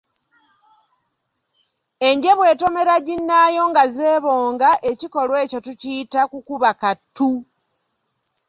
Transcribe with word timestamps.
Enje 2.07 2.31
bw’etomera 2.37 2.95
ginnaayo 3.05 3.61
nga 3.69 3.83
zeebonga, 3.95 4.69
ekikolwa 4.91 5.37
ekyo 5.45 5.59
tukiyita 5.65 6.21
kukuba 6.31 6.69
kattu. 6.81 7.29